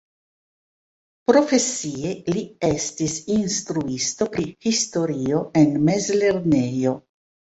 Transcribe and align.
Profesie 1.31 2.13
li 2.37 2.41
estis 2.69 3.17
instruisto 3.37 4.27
pri 4.37 4.47
historio 4.69 5.43
en 5.61 5.77
mezlernejo. 5.91 6.95